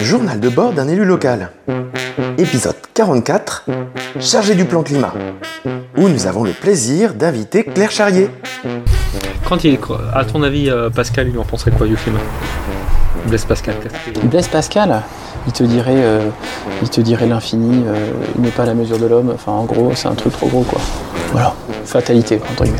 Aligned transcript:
Journal 0.00 0.40
de 0.40 0.48
bord 0.48 0.72
d'un 0.72 0.88
élu 0.88 1.04
local. 1.04 1.50
Épisode 2.38 2.74
44, 2.94 3.66
chargé 4.20 4.54
du 4.54 4.64
plan 4.64 4.82
climat, 4.82 5.12
où 5.96 6.08
nous 6.08 6.26
avons 6.26 6.44
le 6.44 6.52
plaisir 6.52 7.14
d'inviter 7.14 7.64
Claire 7.64 7.90
Charrier. 7.90 8.30
Quand 9.48 9.62
il 9.64 9.78
À 10.14 10.24
ton 10.24 10.42
avis, 10.42 10.70
euh, 10.70 10.90
Pascal, 10.90 11.28
il 11.28 11.38
en 11.38 11.44
penserait 11.44 11.70
quoi 11.72 11.86
du 11.86 11.94
climat? 11.96 12.20
Blaise 13.26 13.44
Pascal. 13.44 13.74
qu'est-ce 13.82 14.18
qu'il- 14.20 14.28
Blaise 14.28 14.48
Pascal, 14.48 15.02
il 15.46 15.52
te 15.52 15.62
dirait, 15.64 15.92
euh, 15.96 16.30
il 16.82 16.88
te 16.88 17.00
dirait 17.00 17.26
l'infini, 17.26 17.84
euh, 17.86 18.10
il 18.36 18.40
n'est 18.42 18.50
pas 18.50 18.62
à 18.62 18.66
la 18.66 18.74
mesure 18.74 18.98
de 18.98 19.06
l'homme. 19.06 19.30
Enfin, 19.34 19.52
en 19.52 19.64
gros, 19.64 19.92
c'est 19.94 20.08
un 20.08 20.14
truc 20.14 20.32
trop 20.32 20.46
gros, 20.48 20.62
quoi. 20.62 20.80
Voilà, 21.32 21.54
fatalité 21.84 22.40
entre 22.50 22.64
guillemets. 22.64 22.78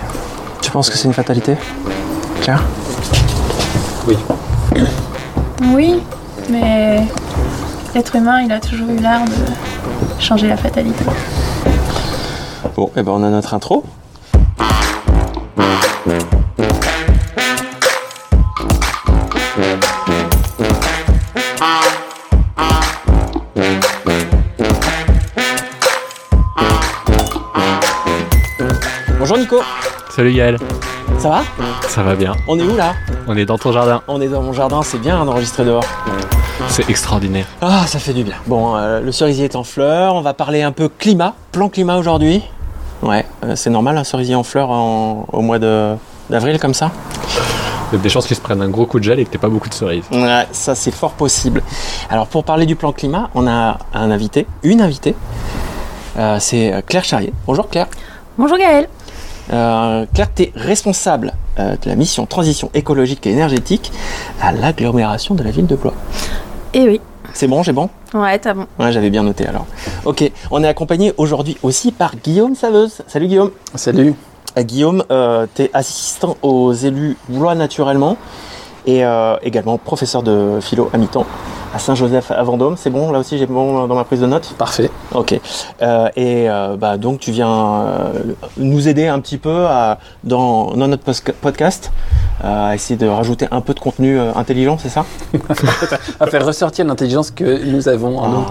Tu 0.63 0.71
penses 0.71 0.89
que 0.91 0.97
c'est 0.97 1.07
une 1.09 1.15
fatalité? 1.15 1.57
Claire? 2.41 2.63
Oui. 4.09 4.17
Oui, 5.75 6.01
mais 6.51 7.07
l'être 7.95 8.17
humain, 8.17 8.43
il 8.43 8.53
a 8.53 8.61
toujours 8.61 8.91
eu 8.91 8.99
l'art 8.99 9.25
de 9.25 10.21
changer 10.21 10.49
la 10.49 10.57
fatalité. 10.57 11.05
Bon, 12.77 12.91
et 12.97 13.03
ben 13.03 13.13
on 13.13 13.23
a 13.23 13.31
notre 13.31 13.55
intro. 13.55 13.85
Bonjour 29.19 29.39
Nico, 29.39 29.61
Salut 30.11 30.33
Yael, 30.33 30.57
ça 31.19 31.29
va? 31.29 31.43
Ça 31.89 32.03
va 32.03 32.15
bien. 32.15 32.33
On 32.49 32.59
est 32.59 32.63
où 32.63 32.77
là? 32.77 32.95
On 33.29 33.37
est 33.37 33.45
dans 33.45 33.59
ton 33.59 33.71
jardin. 33.71 34.03
On 34.09 34.21
est 34.21 34.29
dans 34.29 34.43
mon 34.43 34.53
jardin, 34.53 34.83
c'est 34.83 34.99
bien 34.99 35.25
d'enregistrer 35.25 35.65
dehors. 35.65 35.85
C'est 36.69 36.89
extraordinaire. 36.89 37.47
Ah, 37.61 37.85
ça 37.87 37.99
fait 37.99 38.13
du 38.13 38.23
bien. 38.25 38.35
Bon, 38.47 38.77
euh, 38.77 39.01
le 39.01 39.13
cerisier 39.13 39.45
est 39.47 39.57
en 39.57 39.65
fleurs, 39.65 40.15
on 40.15 40.21
va 40.21 40.35
parler 40.35 40.63
un 40.63 40.73
peu 40.73 40.89
climat, 40.89 41.35
plan 41.53 41.69
climat 41.69 41.97
aujourd'hui. 41.97 42.43
Ouais, 43.03 43.25
euh, 43.45 43.57
c'est 43.57 43.71
normal 43.71 43.97
un 43.99 44.05
cerisier 44.05 44.35
en 44.35 44.43
fleurs 44.43 44.71
en- 44.71 45.27
au 45.33 45.41
mois 45.41 45.59
de- 45.59 45.95
d'avril 46.29 46.59
comme 46.59 46.75
ça? 46.75 46.91
Il 47.93 47.97
y 47.97 47.99
a 47.99 48.03
des 48.03 48.09
chances 48.09 48.27
qu'ils 48.27 48.37
se 48.37 48.41
prennent 48.41 48.63
un 48.63 48.69
gros 48.69 48.87
coup 48.87 48.99
de 49.01 49.05
gel 49.05 49.19
et 49.19 49.25
que 49.25 49.31
t'aies 49.31 49.39
pas 49.39 49.49
beaucoup 49.49 49.69
de 49.69 49.75
cerises. 49.75 50.05
Ouais, 50.13 50.47
ça 50.53 50.75
c'est 50.77 50.93
fort 50.93 51.13
possible. 51.13 51.63
Alors 52.09 52.27
pour 52.29 52.45
parler 52.45 52.67
du 52.67 52.77
plan 52.77 52.93
climat, 52.93 53.31
on 53.35 53.49
a 53.49 53.79
un 53.95 54.11
invité, 54.13 54.47
une 54.63 54.81
invitée. 54.81 55.17
Euh, 56.17 56.37
c'est 56.39 56.85
Claire 56.87 57.05
Charrier. 57.05 57.33
Bonjour 57.47 57.69
Claire. 57.69 57.89
Bonjour 58.39 58.59
Gaël. 58.59 58.89
Euh, 59.53 60.07
Claire, 60.15 60.29
tu 60.33 60.43
es 60.45 60.53
responsable 60.55 61.33
euh, 61.59 61.75
de 61.83 61.89
la 61.89 61.97
mission 61.97 62.27
transition 62.27 62.71
écologique 62.75 63.27
et 63.27 63.31
énergétique 63.33 63.91
à 64.41 64.53
l'agglomération 64.53 65.35
de 65.35 65.43
la 65.43 65.51
ville 65.51 65.67
de 65.67 65.75
Blois. 65.75 65.95
Eh 66.73 66.89
oui. 66.89 67.01
C'est 67.33 67.47
bon, 67.47 67.63
j'ai 67.63 67.73
bon 67.73 67.89
Ouais, 68.15 68.39
t'as 68.39 68.55
bon. 68.55 68.67
Ouais, 68.79 68.93
j'avais 68.93 69.11
bien 69.11 69.23
noté 69.23 69.47
alors. 69.47 69.67
Ok, 70.05 70.31
on 70.51 70.63
est 70.65 70.69
accompagné 70.69 71.13
aujourd'hui 71.17 71.57
aussi 71.63 71.93
par 71.93 72.17
Guillaume 72.17 72.55
Saveuse. 72.55 73.03
Salut 73.07 73.27
Guillaume. 73.27 73.51
Salut. 73.75 74.15
Euh, 74.59 74.63
Guillaume, 74.63 75.05
tu 75.55 75.63
es 75.63 75.71
assistant 75.73 76.37
aux 76.43 76.73
élus 76.73 77.17
Blois 77.29 77.55
naturellement 77.55 78.17
et 78.87 79.05
euh, 79.05 79.37
également 79.43 79.79
professeur 79.79 80.23
de 80.23 80.59
philo 80.61 80.91
à 80.93 80.99
mi-temps 80.99 81.27
à 81.75 81.79
Saint-Joseph 81.79 82.31
à 82.31 82.43
Vendôme. 82.43 82.77
C'est 82.77 82.91
bon, 82.91 83.13
là 83.13 83.19
aussi 83.19 83.39
j'ai 83.39 83.47
bon 83.47 83.87
dans 83.87 83.95
ma 83.95 84.05
prise 84.05 84.21
de 84.21 84.27
notes 84.27 84.55
Parfait. 84.59 84.91
Ok. 85.15 85.39
Euh, 85.83 86.09
et 86.17 86.49
euh, 86.51 86.77
bah, 86.77 86.97
donc 86.97 87.21
tu 87.21 87.31
viens 87.31 87.49
euh, 87.49 88.13
nous 88.57 88.89
aider 88.89 89.07
un 89.07 89.21
petit 89.21 89.39
peu 89.39 89.67
à, 89.67 89.99
dans, 90.25 90.73
dans 90.73 90.89
notre 90.89 91.05
podcast 91.41 91.93
euh, 92.45 92.71
à 92.71 92.75
essayer 92.75 92.97
de 92.97 93.07
rajouter 93.07 93.47
un 93.51 93.61
peu 93.61 93.75
de 93.75 93.81
contenu 93.81 94.19
euh, 94.19 94.33
intelligent, 94.35 94.79
c'est 94.79 94.89
ça 94.89 95.05
À 96.21 96.27
faire 96.27 96.45
ressortir 96.45 96.85
l'intelligence 96.87 97.31
que 97.31 97.65
nous 97.65 97.89
avons 97.89 98.19
en 98.19 98.29
nous. 98.29 98.47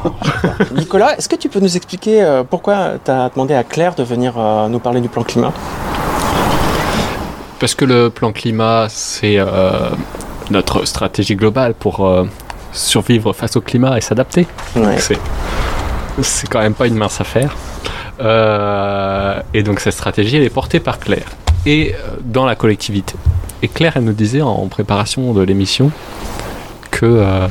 Nicolas, 0.76 1.18
est-ce 1.18 1.28
que 1.28 1.36
tu 1.36 1.50
peux 1.50 1.60
nous 1.60 1.76
expliquer 1.76 2.22
euh, 2.24 2.44
pourquoi 2.44 2.94
tu 3.04 3.12
as 3.12 3.30
demandé 3.30 3.54
à 3.54 3.64
Claire 3.64 3.96
de 3.96 4.04
venir 4.04 4.36
euh, 4.38 4.68
nous 4.68 4.80
parler 4.80 5.02
du 5.02 5.10
plan 5.10 5.24
climat? 5.24 5.52
Parce 7.60 7.76
que 7.76 7.84
le 7.84 8.10
plan 8.10 8.32
climat, 8.32 8.88
c'est 8.90 9.38
euh, 9.38 9.90
notre 10.52 10.86
stratégie 10.86 11.36
globale 11.36 11.74
pour 11.74 12.06
euh, 12.06 12.26
survivre 12.72 13.34
face 13.34 13.56
au 13.56 13.62
climat 13.62 13.98
et 13.98 14.02
s'adapter. 14.02 14.48
Ouais. 14.76 14.98
C'est, 14.98 15.18
c'est 16.22 16.50
quand 16.50 16.60
même 16.60 16.74
pas 16.74 16.88
une 16.88 16.96
mince 16.96 17.20
affaire. 17.22 17.56
Euh, 18.22 19.40
et 19.54 19.64
donc 19.64 19.80
cette 19.80 19.94
stratégie, 19.94 20.38
elle 20.38 20.44
est 20.44 20.50
portée 20.50 20.80
par 20.80 21.00
Claire 21.00 21.30
et 21.66 21.94
euh, 21.94 22.18
dans 22.24 22.46
la 22.46 22.56
collectivité. 22.56 23.16
Et 23.62 23.68
Claire, 23.68 23.94
elle 23.96 24.04
nous 24.04 24.14
disait 24.14 24.42
en 24.42 24.68
préparation 24.68 25.34
de 25.34 25.42
l'émission 25.42 25.92
que 26.92 27.06
euh, 27.06 27.48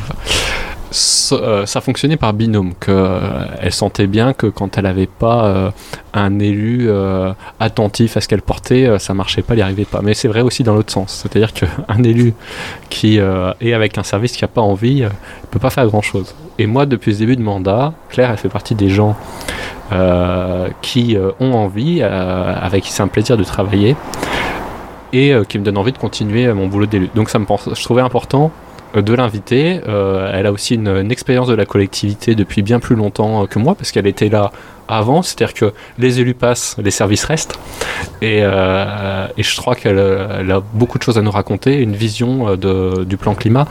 ça, 0.91 1.37
euh, 1.37 1.67
ça 1.67 1.81
fonctionnait 1.81 2.17
par 2.17 2.33
binôme, 2.33 2.75
qu'elle 2.75 3.73
sentait 3.73 4.07
bien 4.07 4.33
que 4.33 4.47
quand 4.47 4.79
elle 4.79 4.85
n'avait 4.85 5.07
pas 5.07 5.45
euh, 5.45 5.71
un 6.15 6.39
élu 6.39 6.87
euh, 6.89 7.33
attentif 7.61 8.17
à 8.17 8.21
ce 8.21 8.29
qu'elle 8.29 8.43
portait, 8.43 8.87
euh, 8.87 8.99
ça 8.99 9.15
marchait 9.15 9.43
pas, 9.43 9.55
elle 9.55 9.59
n'y 9.59 9.63
arrivait 9.63 9.85
pas. 9.85 10.01
Mais 10.03 10.15
c'est 10.15 10.29
vrai 10.29 10.41
aussi 10.41 10.63
dans 10.63 10.75
l'autre 10.75 10.93
sens, 10.93 11.13
c'est-à-dire 11.23 11.53
qu'un 11.53 12.03
élu 12.05 12.35
qui 12.91 13.19
euh, 13.19 13.53
est 13.61 13.73
avec 13.73 13.99
un 13.99 14.03
service 14.03 14.33
qui 14.33 14.45
n'a 14.45 14.49
pas 14.49 14.63
envie, 14.63 15.03
euh, 15.03 15.09
il 15.43 15.47
peut 15.49 15.59
pas 15.59 15.71
faire 15.71 15.87
grand-chose. 15.87 16.35
Et 16.59 16.67
moi, 16.67 16.87
depuis 16.87 17.15
ce 17.15 17.19
début 17.21 17.37
de 17.37 17.43
mandat, 17.43 17.93
Claire, 18.09 18.31
elle 18.31 18.37
fait 18.39 18.49
partie 18.49 18.75
des 18.75 18.89
gens 18.89 19.17
euh, 19.93 20.69
qui 20.83 21.17
euh, 21.17 21.31
ont 21.41 21.55
envie, 21.55 22.01
euh, 22.03 22.55
avec 22.61 22.85
qui 22.85 22.93
c'est 22.93 23.03
un 23.03 23.09
plaisir 23.09 23.37
de 23.37 23.45
travailler, 23.45 23.97
et 25.13 25.33
euh, 25.33 25.45
qui 25.45 25.59
me 25.59 25.65
donne 25.65 25.79
envie 25.79 25.93
de 25.93 25.99
continuer 25.99 26.47
euh, 26.47 26.55
mon 26.55 26.67
boulot 26.67 26.87
d'élu. 26.87 27.09
Donc 27.15 27.31
ça 27.31 27.39
me 27.39 27.45
pense, 27.45 27.69
je 27.73 27.83
trouvais 27.83 28.03
important 28.03 28.51
euh, 28.51 28.68
de 28.95 29.15
l'inviter. 29.15 29.81
Euh, 29.89 30.31
elle 30.35 30.47
a 30.47 30.53
aussi 30.53 30.75
une, 30.75 30.89
une 30.89 31.11
expérience 31.13 31.49
de 31.49 31.55
la 31.55 31.67
collectivité 31.67 32.35
depuis 32.35 32.63
bien 32.63 32.81
plus 32.81 32.97
longtemps 32.97 33.43
euh, 33.43 33.47
que 33.47 33.59
moi, 33.59 33.75
parce 33.75 33.91
qu'elle 33.93 34.07
était 34.07 34.29
là 34.29 34.51
avant, 34.89 35.21
c'est-à-dire 35.23 35.53
que 35.55 35.73
les 35.99 36.21
élus 36.21 36.33
passent, 36.35 36.77
les 36.83 36.91
services 36.91 37.25
restent, 37.25 37.59
et, 38.23 38.39
euh, 38.43 39.27
et 39.37 39.43
je 39.43 39.57
crois 39.57 39.75
qu'elle 39.75 39.99
euh, 39.99 40.39
elle 40.41 40.51
a 40.51 40.63
beaucoup 40.73 40.97
de 40.99 41.03
choses 41.03 41.19
à 41.19 41.23
nous 41.23 41.31
raconter, 41.31 41.77
une 41.83 41.95
vision 41.95 42.49
euh, 42.49 42.57
de, 42.57 43.05
du 43.05 43.19
plan 43.19 43.35
climat 43.35 43.67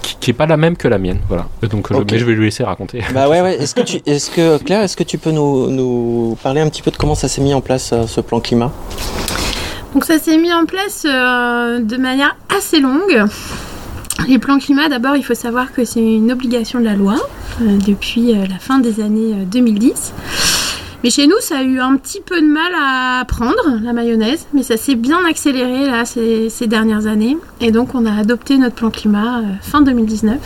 qui, 0.00 0.16
qui 0.18 0.30
est 0.30 0.34
pas 0.34 0.46
la 0.46 0.56
même 0.56 0.78
que 0.78 0.88
la 0.88 0.96
mienne, 0.96 1.18
voilà. 1.28 1.46
Donc, 1.68 1.88
je- 1.92 1.98
mais 2.10 2.18
je 2.18 2.24
vais 2.24 2.32
lui 2.32 2.46
laisser 2.46 2.64
raconter. 2.64 3.02
Bah 3.12 3.28
ouais, 3.28 3.42
ouais. 3.42 3.56
Est-ce 3.62 3.74
que, 3.74 3.82
tu, 3.82 4.00
est-ce 4.06 4.30
que 4.30 4.56
Claire, 4.62 4.80
est-ce 4.80 4.96
que 4.96 5.04
tu 5.04 5.18
peux 5.18 5.30
nous, 5.30 5.68
nous 5.70 6.38
parler 6.42 6.62
un 6.62 6.70
petit 6.70 6.80
peu 6.80 6.90
de 6.90 6.96
comment 6.96 7.14
ça 7.14 7.28
s'est 7.28 7.42
mis 7.42 7.52
en 7.52 7.60
place 7.60 7.92
euh, 7.92 8.06
ce 8.06 8.22
plan 8.22 8.40
climat? 8.40 8.72
Donc 9.92 10.04
ça 10.06 10.18
s'est 10.18 10.38
mis 10.38 10.52
en 10.54 10.64
place 10.64 11.04
euh, 11.06 11.80
de 11.80 11.96
manière 11.98 12.34
assez 12.56 12.80
longue. 12.80 13.24
Les 14.28 14.38
plans 14.38 14.58
climat, 14.58 14.88
d'abord, 14.88 15.16
il 15.16 15.24
faut 15.24 15.34
savoir 15.34 15.72
que 15.72 15.84
c'est 15.84 16.00
une 16.00 16.30
obligation 16.30 16.78
de 16.80 16.84
la 16.84 16.94
loi 16.94 17.16
euh, 17.62 17.78
depuis 17.86 18.32
euh, 18.32 18.46
la 18.48 18.58
fin 18.58 18.78
des 18.78 19.00
années 19.00 19.32
euh, 19.34 19.44
2010. 19.44 20.12
Mais 21.02 21.10
chez 21.10 21.26
nous, 21.26 21.38
ça 21.40 21.58
a 21.58 21.62
eu 21.62 21.80
un 21.80 21.96
petit 21.96 22.20
peu 22.20 22.40
de 22.40 22.46
mal 22.46 22.72
à 22.78 23.24
prendre, 23.24 23.80
la 23.82 23.92
mayonnaise, 23.94 24.46
mais 24.52 24.62
ça 24.62 24.76
s'est 24.76 24.94
bien 24.96 25.18
accéléré 25.28 25.86
là 25.86 26.04
ces, 26.04 26.50
ces 26.50 26.66
dernières 26.66 27.06
années. 27.06 27.38
Et 27.60 27.70
donc, 27.72 27.94
on 27.94 28.04
a 28.04 28.12
adopté 28.14 28.58
notre 28.58 28.74
plan 28.76 28.90
climat 28.90 29.38
euh, 29.38 29.42
fin 29.62 29.80
2019. 29.80 30.36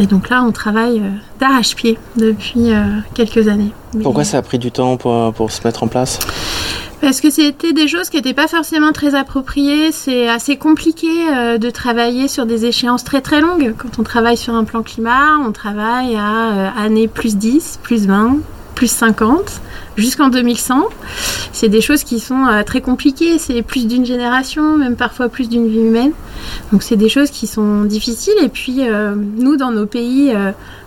Et 0.00 0.06
donc 0.06 0.28
là, 0.28 0.42
on 0.44 0.52
travaille 0.52 0.98
euh, 0.98 1.08
d'arrache-pied 1.40 1.98
depuis 2.16 2.72
euh, 2.72 2.82
quelques 3.14 3.48
années. 3.48 3.72
Mais- 3.94 4.02
Pourquoi 4.02 4.24
ça 4.24 4.38
a 4.38 4.42
pris 4.42 4.58
du 4.58 4.70
temps 4.70 4.96
pour, 4.96 5.32
pour 5.32 5.50
se 5.50 5.60
mettre 5.66 5.82
en 5.82 5.88
place? 5.88 6.18
Parce 7.04 7.20
que 7.20 7.28
c'était 7.28 7.74
des 7.74 7.86
choses 7.86 8.08
qui 8.08 8.16
n'étaient 8.16 8.32
pas 8.32 8.48
forcément 8.48 8.92
très 8.92 9.14
appropriées. 9.14 9.92
C'est 9.92 10.26
assez 10.26 10.56
compliqué 10.56 11.06
euh, 11.30 11.58
de 11.58 11.68
travailler 11.68 12.28
sur 12.28 12.46
des 12.46 12.64
échéances 12.64 13.04
très 13.04 13.20
très 13.20 13.42
longues. 13.42 13.74
Quand 13.76 13.98
on 13.98 14.02
travaille 14.02 14.38
sur 14.38 14.54
un 14.54 14.64
plan 14.64 14.82
climat, 14.82 15.36
on 15.46 15.52
travaille 15.52 16.16
à 16.16 16.52
euh, 16.52 16.68
année 16.78 17.06
plus 17.06 17.36
10, 17.36 17.80
plus 17.82 18.06
20, 18.06 18.38
plus 18.74 18.90
50, 18.90 19.60
jusqu'en 19.98 20.30
2100. 20.30 20.88
C'est 21.52 21.68
des 21.68 21.82
choses 21.82 22.04
qui 22.04 22.20
sont 22.20 22.46
euh, 22.46 22.62
très 22.62 22.80
compliquées. 22.80 23.36
C'est 23.36 23.60
plus 23.60 23.86
d'une 23.86 24.06
génération, 24.06 24.78
même 24.78 24.96
parfois 24.96 25.28
plus 25.28 25.50
d'une 25.50 25.68
vie 25.68 25.80
humaine. 25.80 26.12
Donc 26.72 26.82
c'est 26.82 26.96
des 26.96 27.10
choses 27.10 27.28
qui 27.28 27.46
sont 27.46 27.84
difficiles. 27.84 28.32
Et 28.42 28.48
puis 28.48 28.88
euh, 28.88 29.14
nous, 29.14 29.58
dans 29.58 29.72
nos 29.72 29.84
pays 29.84 30.34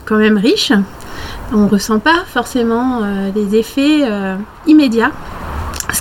quand 0.06 0.18
même 0.18 0.38
riches, 0.38 0.74
on 1.54 1.66
ne 1.66 1.70
ressent 1.70 2.00
pas 2.00 2.24
forcément 2.26 3.04
les 3.36 3.56
effets 3.56 4.02
immédiats 4.66 5.12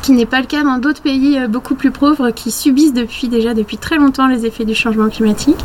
qui 0.07 0.13
n'est 0.13 0.25
pas 0.25 0.41
le 0.41 0.47
cas 0.47 0.63
dans 0.63 0.79
d'autres 0.79 1.03
pays 1.03 1.37
euh, 1.37 1.49
beaucoup 1.49 1.75
plus 1.75 1.91
pauvres 1.91 2.31
qui 2.31 2.53
subissent 2.53 2.95
depuis 2.95 3.27
déjà 3.27 3.55
depuis 3.55 3.77
très 3.77 3.97
longtemps 3.97 4.29
les 4.29 4.47
effets 4.47 4.65
du 4.65 4.73
changement 4.73 5.09
climatique. 5.09 5.59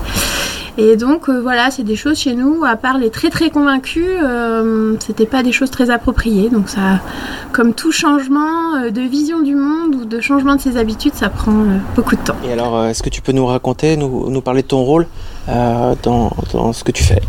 Et 0.79 0.95
donc 0.95 1.29
euh, 1.29 1.39
voilà, 1.39 1.69
c'est 1.69 1.83
des 1.83 1.95
choses 1.95 2.17
chez 2.17 2.33
nous, 2.33 2.63
à 2.63 2.75
part 2.75 2.97
les 2.97 3.11
très 3.11 3.29
très 3.29 3.51
convaincus, 3.51 4.03
euh, 4.07 4.95
c'était 4.99 5.27
pas 5.27 5.43
des 5.43 5.51
choses 5.51 5.69
très 5.69 5.91
appropriées. 5.91 6.49
Donc 6.49 6.69
ça, 6.69 7.01
comme 7.51 7.75
tout 7.75 7.91
changement 7.91 8.77
euh, 8.77 8.89
de 8.89 9.01
vision 9.01 9.41
du 9.41 9.53
monde 9.53 9.93
ou 9.93 10.05
de 10.05 10.19
changement 10.21 10.55
de 10.55 10.61
ses 10.61 10.77
habitudes, 10.77 11.13
ça 11.13 11.29
prend 11.29 11.65
beaucoup 11.95 12.15
de 12.15 12.21
temps. 12.21 12.37
Et 12.43 12.51
alors, 12.51 12.85
est-ce 12.85 13.03
que 13.03 13.09
tu 13.09 13.21
peux 13.21 13.33
nous 13.33 13.45
raconter, 13.45 13.95
nous, 13.95 14.27
nous 14.31 14.41
parler 14.41 14.63
de 14.63 14.67
ton 14.67 14.81
rôle 14.81 15.05
dans, 15.47 16.31
dans 16.51 16.73
ce 16.73 16.83
que 16.83 16.91
tu 16.91 17.03
fais? 17.03 17.21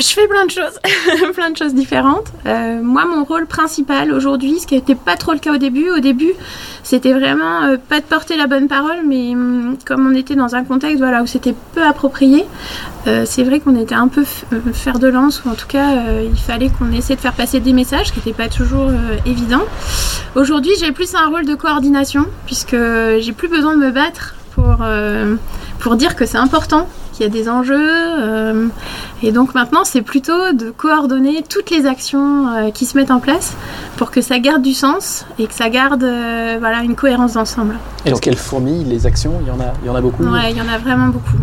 Je 0.00 0.06
fais 0.06 0.26
plein 0.26 0.46
de 0.46 0.50
choses, 0.50 0.80
plein 1.34 1.50
de 1.50 1.56
choses 1.58 1.74
différentes. 1.74 2.28
Euh, 2.46 2.80
moi, 2.82 3.04
mon 3.04 3.22
rôle 3.22 3.46
principal 3.46 4.12
aujourd'hui, 4.12 4.58
ce 4.58 4.66
qui 4.66 4.74
n'était 4.74 4.94
pas 4.94 5.16
trop 5.16 5.32
le 5.32 5.38
cas 5.38 5.52
au 5.52 5.58
début, 5.58 5.90
au 5.90 5.98
début, 5.98 6.32
c'était 6.82 7.12
vraiment 7.12 7.64
euh, 7.64 7.76
pas 7.76 8.00
de 8.00 8.06
porter 8.06 8.38
la 8.38 8.46
bonne 8.46 8.66
parole, 8.66 9.00
mais 9.06 9.32
hum, 9.34 9.76
comme 9.84 10.10
on 10.10 10.14
était 10.14 10.36
dans 10.36 10.54
un 10.54 10.64
contexte 10.64 11.04
où 11.04 11.26
c'était 11.26 11.54
peu 11.74 11.82
approprié, 11.84 12.46
euh, 13.08 13.24
c'est 13.26 13.42
vrai 13.42 13.60
qu'on 13.60 13.76
était 13.76 13.94
un 13.94 14.08
peu 14.08 14.24
fer 14.72 14.98
de 14.98 15.06
lance, 15.06 15.44
ou 15.44 15.50
en 15.50 15.54
tout 15.54 15.68
cas, 15.68 15.88
il 16.22 16.38
fallait 16.38 16.70
qu'on 16.70 16.90
essaie 16.92 17.16
de 17.16 17.20
faire 17.20 17.34
passer 17.34 17.60
des 17.60 17.74
messages, 17.74 18.10
qui 18.10 18.20
n'était 18.20 18.32
pas 18.32 18.48
toujours 18.48 18.90
évident. 19.26 19.64
Aujourd'hui, 20.34 20.72
j'ai 20.80 20.92
plus 20.92 21.14
un 21.14 21.26
rôle 21.26 21.44
de 21.44 21.54
coordination, 21.54 22.24
puisque 22.46 22.76
j'ai 23.18 23.32
plus 23.32 23.48
besoin 23.48 23.74
de 23.76 23.80
me 23.80 23.90
battre 23.90 24.34
pour, 24.54 24.78
pour 25.78 25.96
dire 25.96 26.16
que 26.16 26.24
c'est 26.24 26.38
important, 26.38 26.88
qu'il 27.20 27.34
y 27.34 27.38
a 27.38 27.42
des 27.42 27.50
enjeux. 27.50 27.76
euh, 27.78 28.68
et 29.22 29.32
donc 29.32 29.54
maintenant, 29.54 29.84
c'est 29.84 30.00
plutôt 30.00 30.52
de 30.54 30.70
coordonner 30.70 31.44
toutes 31.46 31.70
les 31.70 31.84
actions 31.84 32.48
euh, 32.48 32.70
qui 32.70 32.86
se 32.86 32.96
mettent 32.96 33.10
en 33.10 33.20
place 33.20 33.54
pour 33.98 34.10
que 34.10 34.22
ça 34.22 34.38
garde 34.38 34.62
du 34.62 34.72
sens 34.72 35.26
et 35.38 35.46
que 35.46 35.52
ça 35.52 35.68
garde 35.68 36.02
euh, 36.02 36.56
voilà, 36.58 36.82
une 36.82 36.96
cohérence 36.96 37.34
d'ensemble. 37.34 37.74
Est-ce 38.06 38.22
qu'elles 38.22 38.36
fourmillent 38.36 38.84
les 38.84 39.04
actions 39.04 39.34
Il 39.42 39.48
y 39.48 39.50
en 39.50 39.60
a, 39.60 39.74
il 39.82 39.88
y 39.88 39.90
en 39.90 39.94
a 39.94 40.00
beaucoup? 40.00 40.24
Ouais, 40.24 40.50
il 40.50 40.56
y 40.56 40.62
en 40.62 40.68
a 40.68 40.78
vraiment 40.78 41.08
beaucoup. 41.08 41.36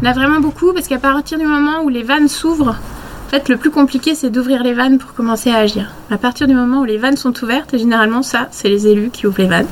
Il 0.00 0.06
y 0.06 0.08
en 0.08 0.10
a 0.10 0.14
vraiment 0.14 0.40
beaucoup 0.40 0.72
parce 0.72 0.88
qu'à 0.88 0.98
partir 0.98 1.38
du 1.38 1.46
moment 1.46 1.82
où 1.84 1.88
les 1.88 2.02
vannes 2.02 2.26
s'ouvrent, 2.26 2.70
en 2.70 2.91
fait, 3.32 3.48
le 3.48 3.56
plus 3.56 3.70
compliqué, 3.70 4.14
c'est 4.14 4.28
d'ouvrir 4.28 4.62
les 4.62 4.74
vannes 4.74 4.98
pour 4.98 5.14
commencer 5.14 5.50
à 5.50 5.56
agir. 5.56 5.90
À 6.10 6.18
partir 6.18 6.46
du 6.46 6.54
moment 6.54 6.80
où 6.80 6.84
les 6.84 6.98
vannes 6.98 7.16
sont 7.16 7.32
ouvertes, 7.42 7.72
et 7.72 7.78
généralement, 7.78 8.22
ça, 8.22 8.48
c'est 8.50 8.68
les 8.68 8.86
élus 8.86 9.08
qui 9.10 9.26
ouvrent 9.26 9.40
les 9.40 9.46
vannes. 9.46 9.66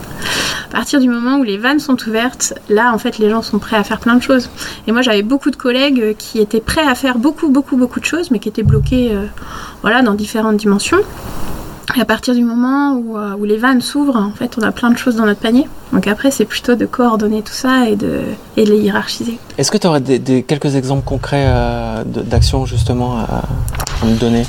À 0.71 0.73
partir 0.73 0.99
du 0.99 1.11
moment 1.11 1.37
où 1.37 1.43
les 1.43 1.59
vannes 1.59 1.79
sont 1.79 1.97
ouvertes, 2.09 2.55
là, 2.71 2.91
en 2.95 2.99
fait, 2.99 3.19
les 3.19 3.29
gens 3.29 3.43
sont 3.43 3.59
prêts 3.59 3.77
à 3.77 3.85
faire 3.85 4.01
plein 4.01 4.15
de 4.15 4.23
choses. 4.23 4.49
Et 4.87 4.93
moi, 4.93 5.03
j'avais 5.03 5.23
beaucoup 5.23 5.51
de 5.51 5.57
collègues 5.57 6.17
qui 6.17 6.39
étaient 6.39 6.63
prêts 6.63 6.87
à 6.87 6.95
faire 6.95 7.19
beaucoup, 7.19 7.51
beaucoup, 7.51 7.77
beaucoup 7.77 8.01
de 8.01 8.07
choses, 8.07 8.31
mais 8.31 8.39
qui 8.39 8.49
étaient 8.49 8.63
bloqués, 8.63 9.11
euh, 9.13 9.27
voilà, 9.83 10.01
dans 10.01 10.15
différentes 10.15 10.57
dimensions. 10.57 11.01
Et 11.97 12.01
à 12.01 12.05
partir 12.05 12.35
du 12.35 12.45
moment 12.45 12.95
où, 12.95 13.17
euh, 13.19 13.35
où 13.39 13.45
les 13.45 13.57
vannes 13.57 13.81
s'ouvrent, 13.81 14.17
en 14.17 14.33
fait, 14.33 14.57
on 14.59 14.63
a 14.63 14.71
plein 14.73 14.91
de 14.91 14.97
choses 14.99 15.17
dans 15.17 15.27
notre 15.27 15.41
panier. 15.41 15.67
Donc 15.93 16.07
après, 16.07 16.31
c'est 16.31 16.45
plutôt 16.45 16.75
de 16.77 16.87
coordonner 16.87 17.43
tout 17.43 17.53
ça 17.53 17.89
et 17.89 17.97
de, 17.97 18.21
et 18.57 18.65
de 18.65 18.71
les 18.71 18.79
hiérarchiser. 18.79 19.39
Est-ce 19.59 19.71
que 19.71 19.79
tu 19.79 19.87
aurais 19.87 20.01
des, 20.01 20.19
des- 20.19 20.43
quelques 20.43 20.77
exemples 20.77 21.05
concrets 21.05 21.47
euh, 21.49 22.05
d'actions 22.05 22.65
justement 22.67 23.19
à, 23.19 23.43
à 24.03 24.07
me 24.07 24.17
donner? 24.19 24.45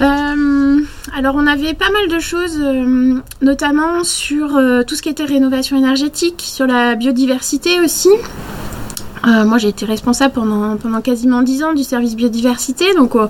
Euh, 0.00 0.78
alors 1.16 1.34
on 1.36 1.46
avait 1.46 1.74
pas 1.74 1.90
mal 1.92 2.08
de 2.08 2.18
choses, 2.20 2.58
euh, 2.58 3.20
notamment 3.42 4.02
sur 4.02 4.58
tout 4.86 4.94
ce 4.96 5.02
qui 5.02 5.10
était 5.10 5.24
rénovation 5.24 5.76
énergétique, 5.76 6.42
sur 6.44 6.66
la 6.66 6.94
biodiversité 6.94 7.80
aussi. 7.80 8.08
Euh, 9.26 9.44
moi 9.44 9.58
j'ai 9.58 9.68
été 9.68 9.84
responsable 9.84 10.32
pendant, 10.32 10.76
pendant 10.78 11.00
quasiment 11.02 11.42
10 11.42 11.62
ans 11.64 11.72
du 11.74 11.82
service 11.84 12.16
biodiversité, 12.16 12.94
donc 12.94 13.14
euh, 13.16 13.26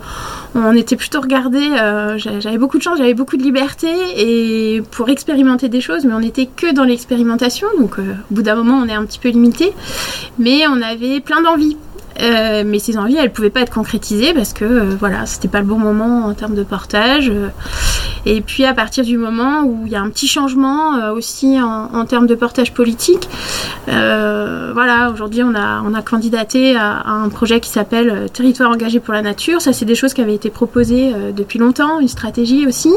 on 0.54 0.72
était 0.76 0.94
plutôt 0.94 1.20
regardé, 1.20 1.58
euh, 1.58 2.16
j'a- 2.16 2.38
j'avais 2.38 2.58
beaucoup 2.58 2.78
de 2.78 2.82
chance, 2.82 2.96
j'avais 2.98 3.14
beaucoup 3.14 3.36
de 3.36 3.42
liberté 3.42 3.88
et 4.16 4.82
pour 4.92 5.08
expérimenter 5.08 5.68
des 5.68 5.80
choses, 5.80 6.04
mais 6.04 6.12
on 6.14 6.20
n'était 6.20 6.46
que 6.46 6.72
dans 6.72 6.84
l'expérimentation, 6.84 7.66
donc 7.78 7.98
au 7.98 8.02
bout 8.34 8.42
d'un 8.42 8.54
moment 8.54 8.78
on 8.82 8.86
est 8.88 8.94
un 8.94 9.04
petit 9.04 9.18
peu 9.18 9.30
limité, 9.30 9.72
mais 10.38 10.62
on 10.68 10.80
avait 10.80 11.18
plein 11.20 11.42
d'envies. 11.42 11.76
Euh, 12.20 12.64
mais 12.66 12.78
ces 12.78 12.98
envies, 12.98 13.16
elles 13.16 13.32
pouvaient 13.32 13.50
pas 13.50 13.60
être 13.60 13.72
concrétisées 13.72 14.34
parce 14.34 14.52
que 14.52 14.64
euh, 14.64 14.96
voilà, 14.98 15.26
c'était 15.26 15.48
pas 15.48 15.60
le 15.60 15.66
bon 15.66 15.78
moment 15.78 16.26
en 16.26 16.34
termes 16.34 16.54
de 16.54 16.62
portage. 16.62 17.30
euh. 17.30 17.48
et 18.26 18.40
puis 18.40 18.64
à 18.64 18.74
partir 18.74 19.04
du 19.04 19.16
moment 19.16 19.62
où 19.62 19.82
il 19.86 19.92
y 19.92 19.96
a 19.96 20.00
un 20.00 20.10
petit 20.10 20.28
changement 20.28 20.96
euh, 20.96 21.12
aussi 21.12 21.58
en, 21.60 22.04
termes 22.04 22.26
de 22.26 22.34
portage 22.34 22.72
politique, 22.72 23.28
voilà, 23.86 25.10
aujourd'hui 25.12 25.42
on 25.42 25.54
a, 25.54 25.82
on 25.82 25.94
a 25.94 26.02
candidaté 26.02 26.76
à, 26.76 27.02
un 27.06 27.28
projet 27.28 27.60
qui 27.60 27.70
s'appelle 27.70 28.26
Territoire 28.32 28.70
engagé 28.70 29.00
pour 29.00 29.14
la 29.14 29.22
nature. 29.22 29.60
Ça, 29.60 29.72
c'est 29.72 29.84
des 29.84 29.94
choses 29.94 30.14
qui 30.14 30.20
avaient 30.20 30.34
été 30.34 30.50
proposées 30.50 31.12
depuis 31.34 31.58
longtemps, 31.58 32.00
une 32.00 32.08
stratégie 32.08 32.66
aussi, 32.66 32.90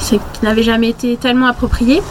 qui 0.00 0.18
n'avait 0.42 0.62
jamais 0.62 0.88
été 0.88 1.16
tellement 1.16 1.46
appropriée 1.46 2.02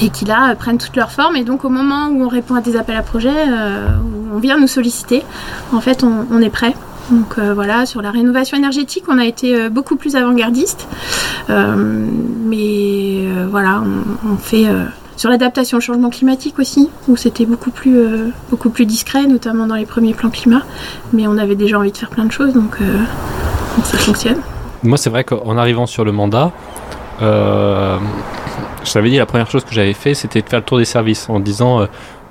et 0.00 0.08
qui 0.10 0.24
là 0.24 0.50
euh, 0.50 0.54
prennent 0.54 0.78
toute 0.78 0.96
leur 0.96 1.12
forme. 1.12 1.36
Et 1.36 1.44
donc 1.44 1.64
au 1.64 1.68
moment 1.68 2.08
où 2.08 2.24
on 2.24 2.28
répond 2.28 2.54
à 2.54 2.60
des 2.60 2.76
appels 2.76 2.96
à 2.96 3.02
projets, 3.02 3.28
euh, 3.30 3.88
où 3.98 4.36
on 4.36 4.38
vient 4.38 4.58
nous 4.58 4.66
solliciter, 4.66 5.22
en 5.72 5.80
fait 5.80 6.04
on, 6.04 6.40
est 6.40 6.50
prêt. 6.50 6.74
Donc 7.10 7.38
euh, 7.38 7.54
voilà, 7.54 7.86
sur 7.86 8.02
la 8.02 8.10
rénovation 8.10 8.56
énergétique, 8.56 9.04
on 9.08 9.18
a 9.18 9.24
été 9.24 9.68
beaucoup 9.68 9.96
plus 9.96 10.16
avant-gardiste. 10.16 10.88
Mais 11.48 13.24
voilà, 13.50 13.82
on, 14.28 14.36
fait 14.36 14.66
sur 15.16 15.28
l'adaptation 15.28 15.78
au 15.78 15.80
changement 15.80 16.10
climatique 16.10 16.58
aussi, 16.58 16.88
où 17.08 17.16
c'était 17.16 17.46
beaucoup 17.46 17.70
plus 17.70 17.98
beaucoup 18.50 18.70
plus 18.70 18.86
discret, 18.86 19.26
notamment 19.26 19.66
dans 19.66 19.74
les 19.74 19.86
premiers 19.86 20.14
plans 20.14 20.30
climat. 20.30 20.62
Mais 21.12 21.26
on 21.26 21.36
avait 21.38 21.56
déjà 21.56 21.78
envie 21.78 21.92
de 21.92 21.96
faire 21.96 22.10
plein 22.10 22.24
de 22.24 22.32
choses, 22.32 22.54
donc, 22.54 22.78
ça 23.84 23.98
fonctionne. 23.98 24.38
Moi, 24.82 24.96
c'est 24.96 25.10
vrai 25.10 25.24
qu'en 25.24 25.56
arrivant 25.58 25.86
sur 25.86 26.04
le 26.04 26.12
mandat, 26.12 26.52
je 28.84 28.92
t'avais 28.92 29.10
dit 29.10 29.16
la 29.18 29.26
première 29.26 29.50
chose 29.50 29.64
que 29.64 29.72
j'avais 29.74 29.92
fait, 29.92 30.14
c'était 30.14 30.42
de 30.42 30.48
faire 30.48 30.60
le 30.60 30.64
tour 30.64 30.78
des 30.78 30.84
services 30.84 31.28
en 31.28 31.40
disant 31.40 31.80
euh, 31.82 31.86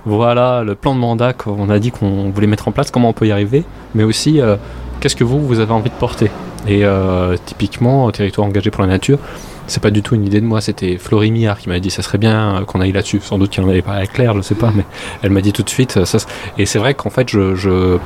voilà 0.05 0.63
le 0.63 0.75
plan 0.75 0.95
de 0.95 0.99
mandat 0.99 1.33
qu'on 1.33 1.69
a 1.69 1.79
dit 1.79 1.91
qu'on 1.91 2.29
voulait 2.31 2.47
mettre 2.47 2.67
en 2.67 2.71
place, 2.71 2.89
comment 2.91 3.09
on 3.09 3.13
peut 3.13 3.27
y 3.27 3.31
arriver, 3.31 3.63
mais 3.95 4.03
aussi 4.03 4.39
euh, 4.41 4.55
qu'est-ce 4.99 5.15
que 5.15 5.23
vous, 5.23 5.45
vous 5.45 5.59
avez 5.59 5.71
envie 5.73 5.89
de 5.89 5.95
porter. 5.95 6.31
Et 6.67 6.83
euh, 6.83 7.35
typiquement, 7.45 8.09
territoire 8.11 8.47
engagé 8.47 8.69
pour 8.71 8.81
la 8.81 8.89
nature, 8.89 9.19
c'est 9.67 9.81
pas 9.81 9.91
du 9.91 10.01
tout 10.01 10.15
une 10.15 10.25
idée 10.25 10.41
de 10.41 10.45
moi, 10.45 10.61
c'était 10.61 10.97
Florie 10.97 11.31
Millard 11.31 11.59
qui 11.59 11.69
m'a 11.69 11.79
dit 11.79 11.89
ça 11.91 12.01
serait 12.01 12.17
bien 12.17 12.63
qu'on 12.65 12.81
aille 12.81 12.91
là-dessus. 12.91 13.21
Sans 13.21 13.37
doute 13.37 13.51
qu'il 13.51 13.63
en 13.63 13.69
avait 13.69 13.81
pas 13.83 13.93
avec 13.93 14.13
Claire, 14.13 14.35
je 14.35 14.41
sais 14.41 14.55
pas, 14.55 14.71
mais 14.75 14.83
elle 15.21 15.29
m'a 15.29 15.41
dit 15.41 15.53
tout 15.53 15.63
de 15.63 15.69
suite. 15.69 16.03
Ça, 16.05 16.17
et 16.57 16.65
c'est 16.65 16.79
vrai 16.79 16.95
qu'en 16.95 17.09
fait, 17.11 17.29
je- 17.29 17.97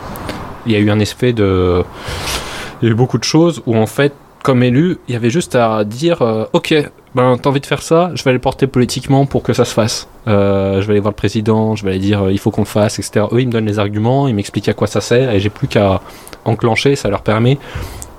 il 0.66 0.72
y 0.72 0.76
a 0.76 0.80
eu 0.80 0.90
un 0.92 1.00
effet 1.00 1.34
de. 1.34 1.84
Il 2.82 2.86
y 2.86 2.90
a 2.90 2.92
eu 2.92 2.96
beaucoup 2.96 3.18
de 3.18 3.24
choses 3.24 3.62
où 3.66 3.76
en 3.78 3.86
fait, 3.86 4.14
comme 4.44 4.62
élu, 4.62 4.98
il 5.08 5.14
y 5.14 5.16
avait 5.16 5.30
juste 5.30 5.56
à 5.56 5.84
dire 5.86 6.22
euh, 6.22 6.46
Ok, 6.52 6.76
ben 7.16 7.38
t'as 7.42 7.50
envie 7.50 7.62
de 7.62 7.66
faire 7.66 7.82
ça, 7.82 8.12
je 8.14 8.24
vais 8.24 8.30
aller 8.30 8.38
le 8.38 8.42
porter 8.42 8.68
politiquement 8.68 9.26
pour 9.26 9.42
que 9.42 9.54
ça 9.54 9.66
se 9.66 9.74
fasse. 9.74 10.08
Euh, 10.28 10.82
je 10.82 10.86
vais 10.86 10.92
aller 10.94 11.00
voir 11.00 11.12
le 11.12 11.16
président, 11.16 11.76
je 11.76 11.84
vais 11.84 11.92
aller 11.92 12.00
dire 12.00 12.24
euh, 12.24 12.32
il 12.32 12.38
faut 12.38 12.52
qu'on 12.52 12.62
le 12.62 12.68
fasse, 12.68 13.00
etc. 13.00 13.26
Eux, 13.32 13.42
ils 13.42 13.48
me 13.48 13.54
donnent 13.54 13.66
les 13.66 13.80
arguments, 13.80 14.28
ils 14.28 14.36
m'expliquent 14.36 14.68
à 14.68 14.74
quoi 14.74 14.88
ça 14.88 15.02
sert 15.02 15.32
et 15.32 15.40
j'ai 15.40 15.50
plus 15.50 15.70
qu'à 15.70 16.02
enclencher, 16.44 16.96
ça 16.96 17.10
leur 17.10 17.22
permet 17.22 17.58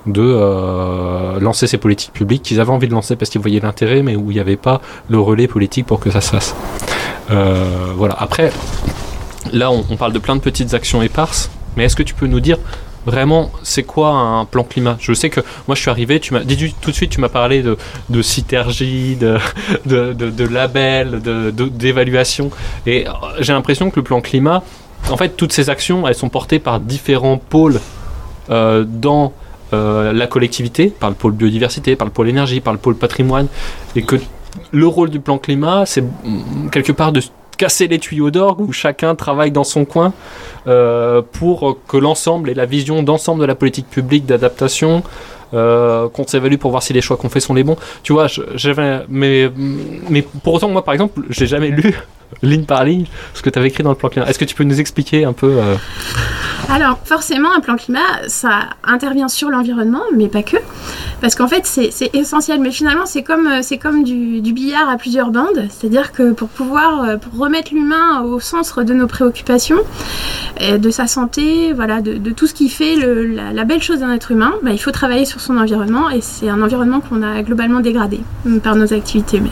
de 0.07 1.39
lancer 1.39 1.65
ces 1.65 1.79
politiques 1.79 2.13
publiques 2.13 2.43
qu'ils 2.43 2.59
avaient 2.59 2.71
envie 2.71 2.87
de 2.87 2.93
lancer 2.93 3.15
parce 3.15 3.31
qu'ils 3.31 3.41
voyaient 3.41 3.59
l'intérêt, 3.59 4.03
mais 4.03 4.15
où 4.15 4.29
il 4.29 4.35
n'y 4.35 4.39
avait 4.39 4.55
pas 4.55 4.79
le 5.09 5.19
relais 5.19 5.47
politique 5.47 5.87
pour 5.87 5.99
que 5.99 6.11
ça 6.11 6.21
se 6.21 6.29
fasse. 6.29 6.55
Voilà. 7.27 8.15
Après, 8.19 8.51
là, 9.51 9.71
on 9.71 9.95
parle 9.97 10.13
de 10.13 10.19
plein 10.19 10.35
de 10.35 10.41
petites 10.41 10.75
actions 10.75 11.01
éparses, 11.01 11.49
mais 11.75 11.85
est-ce 11.85 11.95
que 11.95 12.03
tu 12.03 12.13
peux 12.13 12.27
nous 12.27 12.39
dire 12.39 12.59
vraiment 13.05 13.51
c'est 13.63 13.83
quoi 13.83 14.09
un 14.09 14.45
plan 14.45 14.63
climat? 14.63 14.97
Je 14.99 15.13
sais 15.13 15.29
que 15.29 15.41
moi 15.67 15.75
je 15.75 15.81
suis 15.81 15.89
arrivé, 15.89 16.19
tu 16.19 16.33
m'as 16.33 16.41
dit 16.41 16.73
tout 16.81 16.91
de 16.91 16.95
suite, 16.95 17.11
tu 17.11 17.21
m'as 17.21 17.29
parlé 17.29 17.61
de, 17.61 17.77
de 18.09 18.21
de, 18.21 19.27
de, 19.85 20.13
de, 20.13 20.29
de 20.29 20.47
label, 20.47 21.21
d'évaluation, 21.53 22.49
et 22.85 23.07
euh, 23.07 23.11
j'ai 23.39 23.53
l'impression 23.53 23.89
que 23.89 23.97
le 23.97 24.03
plan 24.03 24.21
climat, 24.21 24.63
en 25.09 25.17
fait, 25.17 25.37
toutes 25.37 25.53
ces 25.53 25.69
actions, 25.69 26.07
elles 26.07 26.15
sont 26.15 26.29
portées 26.29 26.59
par 26.59 26.79
différents 26.79 27.37
pôles 27.37 27.79
euh, 28.49 28.83
dans 28.87 29.33
euh, 29.73 30.13
la 30.13 30.27
collectivité, 30.27 30.87
par 30.87 31.09
le 31.09 31.15
pôle 31.15 31.33
biodiversité, 31.33 31.95
par 31.95 32.05
le 32.05 32.13
pôle 32.13 32.29
énergie, 32.29 32.59
par 32.59 32.73
le 32.73 32.79
pôle 32.79 32.95
patrimoine, 32.95 33.47
et 33.95 34.03
que 34.03 34.15
le 34.71 34.87
rôle 34.87 35.09
du 35.09 35.19
plan 35.19 35.37
climat, 35.37 35.85
c'est 35.85 36.01
mm, 36.01 36.69
quelque 36.71 36.91
part 36.91 37.11
de 37.11 37.21
casser 37.55 37.87
les 37.87 37.99
tuyaux 37.99 38.31
d'orgue 38.31 38.61
où 38.61 38.71
chacun 38.71 39.15
travaille 39.15 39.51
dans 39.51 39.63
son 39.63 39.85
coin 39.85 40.13
euh, 40.67 41.21
pour 41.21 41.77
que 41.87 41.97
l'ensemble 41.97 42.49
et 42.49 42.53
la 42.53 42.65
vision 42.65 43.03
d'ensemble 43.03 43.41
de 43.41 43.45
la 43.45 43.55
politique 43.55 43.89
publique 43.89 44.25
d'adaptation 44.25 45.03
euh, 45.53 46.09
qu'on 46.09 46.25
s'évalue 46.25 46.57
pour 46.57 46.71
voir 46.71 46.83
si 46.83 46.91
les 46.91 47.01
choix 47.01 47.17
qu'on 47.17 47.29
fait 47.29 47.39
sont 47.39 47.53
les 47.53 47.63
bons. 47.63 47.77
Tu 48.03 48.13
vois, 48.13 48.27
mais, 49.07 49.49
mais 50.09 50.21
pour 50.43 50.55
autant, 50.55 50.69
moi 50.69 50.83
par 50.83 50.93
exemple, 50.93 51.21
j'ai 51.29 51.45
jamais 51.45 51.69
lu 51.69 51.95
ligne 52.41 52.65
par 52.65 52.83
ligne 52.83 53.05
ce 53.33 53.41
que 53.41 53.49
tu 53.49 53.59
avais 53.59 53.69
écrit 53.69 53.83
dans 53.83 53.91
le 53.91 53.95
plan 53.95 54.09
climat. 54.09 54.27
Est-ce 54.27 54.39
que 54.39 54.45
tu 54.45 54.55
peux 54.55 54.63
nous 54.63 54.79
expliquer 54.79 55.23
un 55.23 55.33
peu 55.33 55.57
euh, 55.59 55.75
Alors, 56.69 56.99
forcément, 57.05 57.49
un 57.55 57.61
plan 57.61 57.75
climat, 57.75 58.27
ça 58.27 58.69
intervient 58.83 59.27
sur 59.27 59.49
l'environnement, 59.49 60.03
mais 60.15 60.27
pas 60.27 60.43
que. 60.43 60.57
Parce 61.21 61.35
qu'en 61.35 61.47
fait, 61.47 61.65
c'est 61.65 62.09
essentiel. 62.13 62.59
Mais 62.59 62.71
finalement, 62.71 63.05
c'est 63.05 63.23
comme, 63.23 63.47
euh, 63.47 64.03
du, 64.03 64.53
billard 64.53 64.89
à 64.89 64.97
plusieurs 64.97 65.31
bandes. 65.31 65.67
C'est-à-dire 65.69 66.11
que 66.11 66.31
pour 66.31 66.49
pouvoir, 66.49 67.03
euh, 67.03 67.17
remettre 67.37 67.73
l'humain 67.73 68.21
au 68.21 68.39
centre 68.39 68.83
de 68.83 68.93
nos 68.93 69.07
préoccupations, 69.07 69.79
et 70.59 70.77
de 70.77 70.89
sa 70.89 71.07
santé, 71.07 71.73
voilà, 71.73 72.01
de, 72.01 72.31
tout 72.31 72.47
ce 72.47 72.53
qui 72.53 72.69
fait 72.69 72.95
la, 72.95 73.63
belle 73.65 73.81
chose 73.81 73.99
d'un 73.99 74.13
être 74.13 74.31
humain, 74.31 74.53
bah, 74.63 74.71
il 74.71 74.79
faut 74.79 74.91
travailler 74.91 75.25
sur 75.25 75.41
son 75.41 75.57
environnement. 75.57 76.09
Et 76.09 76.21
c'est 76.21 76.49
un 76.49 76.61
environnement 76.61 77.01
qu'on 77.01 77.23
a 77.23 77.41
globalement 77.41 77.79
dégradé 77.79 78.21
euh, 78.47 78.59
par 78.59 78.75
nos 78.75 78.93
activités. 78.93 79.39
Mais... 79.39 79.51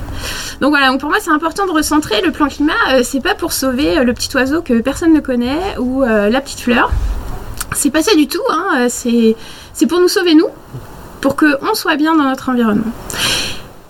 Donc 0.61 0.69
voilà, 0.69 0.89
donc 0.89 0.99
pour 0.99 1.09
moi, 1.09 1.19
c'est 1.21 1.31
important 1.31 1.65
de 1.65 1.71
recentrer. 1.71 2.21
Le 2.23 2.31
plan 2.31 2.47
climat, 2.47 2.73
euh, 2.91 3.01
c'est 3.03 3.21
pas 3.21 3.35
pour 3.35 3.53
sauver 3.53 3.97
euh, 3.97 4.03
le 4.03 4.13
petit 4.13 4.35
oiseau 4.35 4.61
que 4.61 4.81
personne 4.81 5.13
ne 5.13 5.19
connaît 5.19 5.77
ou 5.79 6.03
euh, 6.03 6.29
la 6.29 6.41
petite 6.41 6.59
fleur. 6.59 6.91
C'est 7.75 7.89
pas 7.89 8.03
ça 8.03 8.15
du 8.15 8.27
tout, 8.27 8.43
hein. 8.49 8.67
euh, 8.77 8.87
c'est 8.89 9.87
pour 9.87 9.99
nous 9.99 10.07
sauver 10.07 10.35
nous, 10.35 10.47
pour 11.23 11.37
qu'on 11.37 11.73
soit 11.73 11.95
bien 11.95 12.17
dans 12.17 12.25
notre 12.25 12.49
environnement. 12.49 12.91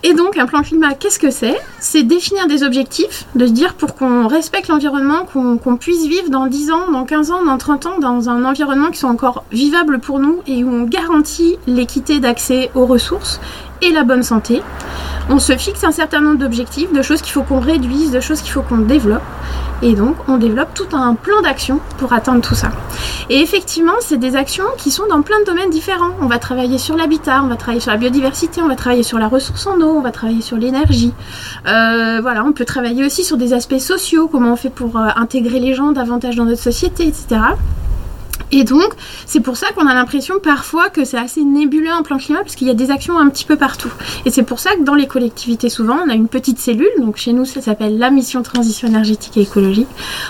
Et 0.04 0.14
donc, 0.14 0.38
un 0.38 0.46
plan 0.46 0.62
climat, 0.62 0.94
qu'est-ce 0.94 1.18
que 1.18 1.30
c'est? 1.30 1.56
C'est 1.80 2.04
définir 2.04 2.46
des 2.46 2.62
objectifs, 2.62 3.26
de 3.34 3.48
se 3.48 3.50
dire 3.50 3.74
pour 3.74 3.96
qu'on 3.96 4.28
respecte 4.28 4.68
l'environnement, 4.68 5.24
qu'on 5.24 5.76
puisse 5.76 6.06
vivre 6.06 6.30
dans 6.30 6.46
10 6.46 6.70
ans, 6.70 6.92
dans 6.92 7.04
15 7.04 7.32
ans, 7.32 7.44
dans 7.44 7.58
30 7.58 7.86
ans, 7.86 7.98
dans 7.98 8.28
un 8.28 8.44
environnement 8.44 8.90
qui 8.92 8.98
soit 9.00 9.10
encore 9.10 9.42
vivable 9.50 9.98
pour 9.98 10.20
nous 10.20 10.42
et 10.46 10.62
où 10.62 10.70
on 10.70 10.84
garantit 10.84 11.56
l'équité 11.66 12.20
d'accès 12.20 12.70
aux 12.76 12.86
ressources 12.86 13.40
et 13.84 13.92
la 13.92 14.04
bonne 14.04 14.22
santé. 14.22 14.62
On 15.30 15.38
se 15.38 15.56
fixe 15.56 15.84
un 15.84 15.92
certain 15.92 16.20
nombre 16.20 16.38
d'objectifs, 16.38 16.92
de 16.92 17.02
choses 17.02 17.22
qu'il 17.22 17.32
faut 17.32 17.42
qu'on 17.42 17.60
réduise, 17.60 18.10
de 18.10 18.20
choses 18.20 18.42
qu'il 18.42 18.52
faut 18.52 18.62
qu'on 18.62 18.78
développe. 18.78 19.22
Et 19.82 19.94
donc, 19.94 20.16
on 20.28 20.36
développe 20.36 20.72
tout 20.74 20.96
un 20.96 21.14
plan 21.14 21.40
d'action 21.42 21.80
pour 21.98 22.12
atteindre 22.12 22.40
tout 22.40 22.54
ça. 22.54 22.70
Et 23.30 23.40
effectivement, 23.40 23.94
c'est 24.00 24.18
des 24.18 24.36
actions 24.36 24.64
qui 24.78 24.90
sont 24.90 25.06
dans 25.06 25.22
plein 25.22 25.40
de 25.40 25.44
domaines 25.44 25.70
différents. 25.70 26.10
On 26.20 26.26
va 26.26 26.38
travailler 26.38 26.78
sur 26.78 26.96
l'habitat, 26.96 27.42
on 27.42 27.48
va 27.48 27.56
travailler 27.56 27.80
sur 27.80 27.90
la 27.90 27.96
biodiversité, 27.96 28.62
on 28.62 28.68
va 28.68 28.76
travailler 28.76 29.02
sur 29.02 29.18
la 29.18 29.28
ressource 29.28 29.66
en 29.66 29.80
eau, 29.80 29.96
on 29.96 30.00
va 30.00 30.10
travailler 30.10 30.42
sur 30.42 30.56
l'énergie. 30.56 31.12
Euh, 31.66 32.20
voilà, 32.22 32.44
on 32.44 32.52
peut 32.52 32.64
travailler 32.64 33.04
aussi 33.04 33.24
sur 33.24 33.36
des 33.36 33.52
aspects 33.52 33.78
sociaux, 33.78 34.28
comment 34.28 34.52
on 34.52 34.56
fait 34.56 34.70
pour 34.70 34.96
euh, 34.98 35.08
intégrer 35.16 35.58
les 35.58 35.74
gens 35.74 35.92
davantage 35.92 36.36
dans 36.36 36.44
notre 36.44 36.62
société, 36.62 37.06
etc. 37.06 37.40
Et 38.56 38.62
donc, 38.62 38.94
c'est 39.26 39.40
pour 39.40 39.56
ça 39.56 39.72
qu'on 39.72 39.88
a 39.88 39.94
l'impression 39.94 40.36
parfois 40.40 40.88
que 40.88 41.04
c'est 41.04 41.18
assez 41.18 41.42
nébuleux 41.42 41.90
en 41.90 42.04
plan 42.04 42.18
climat, 42.18 42.38
parce 42.38 42.54
qu'il 42.54 42.68
y 42.68 42.70
a 42.70 42.74
des 42.74 42.92
actions 42.92 43.18
un 43.18 43.28
petit 43.28 43.44
peu 43.44 43.56
partout. 43.56 43.92
Et 44.24 44.30
c'est 44.30 44.44
pour 44.44 44.60
ça 44.60 44.76
que 44.76 44.84
dans 44.84 44.94
les 44.94 45.08
collectivités, 45.08 45.68
souvent, 45.68 45.98
on 46.06 46.08
a 46.08 46.14
une 46.14 46.28
petite 46.28 46.60
cellule, 46.60 46.86
donc 47.00 47.16
chez 47.16 47.32
nous, 47.32 47.44
ça 47.46 47.60
s'appelle 47.60 47.98
la 47.98 48.10
mission 48.10 48.44
transition 48.44 48.86
énergétique 48.86 49.36
et 49.36 49.40
écologique. 49.40 49.88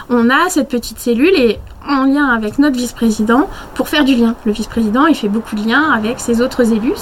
On 0.09 0.31
a 0.31 0.49
cette 0.49 0.71
petite 0.71 0.99
cellule 0.99 1.35
et 1.37 1.59
en 1.87 2.04
lien 2.04 2.28
avec 2.28 2.59
notre 2.59 2.76
vice-président 2.78 3.47
pour 3.75 3.90
faire 3.90 4.07
du 4.07 4.14
lien. 4.14 4.35
Le 4.47 4.52
vice-président, 4.52 5.04
il 5.04 5.14
fait 5.14 5.28
beaucoup 5.28 5.54
de 5.54 5.69
liens 5.69 5.93
avec 5.93 6.19
ses 6.19 6.40
autres 6.40 6.73
élus, 6.73 6.95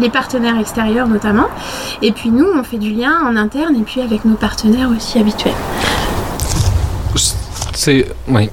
les 0.00 0.10
partenaires 0.10 0.60
extérieurs 0.60 1.08
notamment. 1.08 1.48
Et 2.02 2.12
puis 2.12 2.30
nous, 2.30 2.46
on 2.46 2.62
fait 2.62 2.78
du 2.78 2.92
lien 2.92 3.18
en 3.26 3.34
interne 3.34 3.74
et 3.74 3.82
puis 3.82 4.00
avec 4.00 4.24
nos 4.24 4.36
partenaires 4.36 4.90
aussi 4.96 5.18
habituels. 5.18 5.54
C'est 7.74 8.06
oui, 8.28 8.48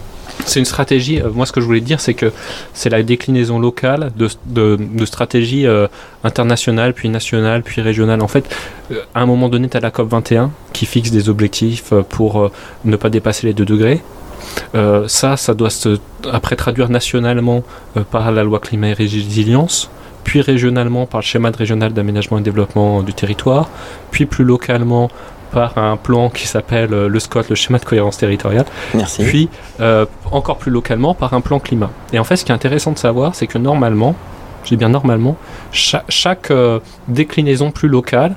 c'est 0.50 0.60
une 0.60 0.66
stratégie. 0.66 1.22
Euh, 1.22 1.30
moi, 1.34 1.46
ce 1.46 1.52
que 1.52 1.62
je 1.62 1.66
voulais 1.66 1.82
dire, 1.82 2.00
c'est 2.00 2.14
que 2.14 2.32
c'est 2.74 2.90
la 2.90 3.04
déclinaison 3.04 3.60
locale 3.60 4.12
de, 4.16 4.28
de, 4.46 5.06
stratégies 5.06 5.66
euh, 5.66 5.88
internationales, 6.24 6.94
puis 6.94 7.10
nationales, 7.10 7.64
puis 7.64 7.82
régionales. 7.82 8.22
En 8.22 8.28
fait, 8.28 8.54
euh, 8.92 9.02
à 9.16 9.22
un 9.22 9.26
moment 9.26 9.50
donné, 9.50 9.70
tu 9.70 9.78
as 9.78 9.80
la 9.80 9.92
COP 9.92 10.10
21 10.10 10.52
qui 10.74 10.86
fixe 10.86 11.12
des 11.12 11.30
objectifs 11.30 11.94
pour 12.10 12.52
ne 12.86 12.96
pas 12.96 13.10
dépasser 13.10 13.48
les 13.48 13.54
2 13.54 13.66
degrés. 13.66 14.02
ça, 15.08 15.38
ça 15.38 15.54
doit 15.54 15.70
se, 15.70 16.00
après 16.32 16.56
traduire 16.56 16.90
nationalement 16.90 17.64
par 18.12 18.32
la 18.32 18.44
loi 18.44 18.60
climat 18.60 18.90
et 18.90 18.94
résilience, 18.94 19.90
puis 20.24 20.42
régionalement 20.42 21.06
par 21.06 21.22
le 21.22 21.26
schéma 21.26 21.52
régional 21.52 21.92
d'aménagement 21.92 22.38
et 22.38 22.42
développement 22.42 23.04
du 23.04 23.14
territoire, 23.14 23.70
puis 24.12 24.26
plus 24.26 24.46
localement 24.46 25.10
par 25.52 25.78
un 25.78 25.98
plan 25.98 26.30
qui 26.30 26.48
s'appelle 26.48 26.94
euh, 26.94 27.08
le 27.08 27.20
SCOT, 27.20 27.44
le 27.50 27.56
schéma 27.56 27.80
de 27.80 27.86
cohérence 27.86 28.18
territoriale. 28.18 28.66
Merci. 28.94 29.24
Puis, 29.24 29.50
euh, 29.80 30.06
encore 30.32 30.58
plus 30.58 30.72
localement, 30.72 31.14
par 31.14 31.34
un 31.34 31.42
plan 31.42 31.60
climat. 31.60 31.90
Et 32.14 32.20
en 32.20 32.24
fait, 32.24 32.38
ce 32.38 32.46
qui 32.46 32.52
est 32.52 32.56
intéressant 32.56 32.92
de 32.92 32.98
savoir, 32.98 33.36
c'est 33.36 33.48
que 33.48 33.58
normalement, 33.58 34.16
je 34.64 34.70
dis 34.70 34.78
bien 34.78 34.90
normalement, 34.90 35.38
chaque, 35.72 36.52
euh, 36.52 36.80
déclinaison 37.08 37.72
plus 37.72 37.88
locale 37.88 38.36